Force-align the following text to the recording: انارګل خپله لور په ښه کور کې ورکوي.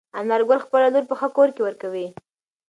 انارګل 0.19 0.59
خپله 0.65 0.87
لور 0.93 1.05
په 1.09 1.15
ښه 1.19 1.27
کور 1.37 1.49
کې 1.55 1.61
ورکوي. 1.63 2.07